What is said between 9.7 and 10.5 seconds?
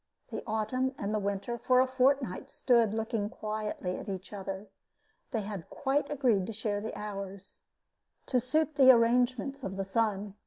the sun.